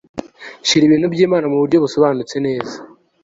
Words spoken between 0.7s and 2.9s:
ibintu byimana muburyo busobanutse neza